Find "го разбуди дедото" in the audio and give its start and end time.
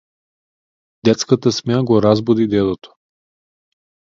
1.91-2.97